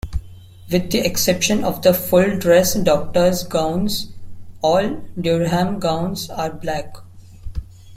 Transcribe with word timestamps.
With 0.71 0.89
the 0.89 1.05
exception 1.05 1.63
of 1.63 1.83
the 1.83 1.93
full-dress 1.93 2.73
doctors' 2.73 3.43
gowns, 3.43 4.07
all 4.63 4.99
Durham 5.19 5.77
gowns 5.77 6.27
are 6.31 6.51
black. 6.51 6.91